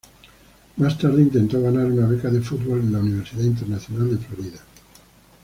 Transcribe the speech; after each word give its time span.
Más 0.77 0.97
tarde 0.97 1.21
intentó 1.21 1.61
ganar 1.61 1.85
una 1.85 2.07
beca 2.07 2.31
de 2.31 2.41
fútbol 2.41 2.79
en 2.79 2.91
la 2.91 2.97
Universidad 3.01 3.43
Internacional 3.43 4.09
de 4.09 4.17
Florida. 4.17 4.57